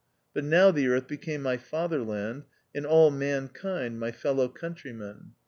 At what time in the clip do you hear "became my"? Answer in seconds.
1.07-1.57